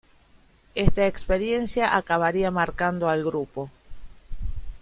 Esta 0.73 1.05
experiencia 1.05 1.95
acabaría 1.95 2.49
marcando 2.49 3.07
al 3.07 3.23
grupo. 3.23 3.69